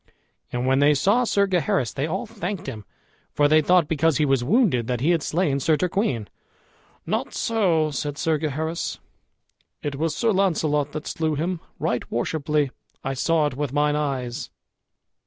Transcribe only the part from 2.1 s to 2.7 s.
thanked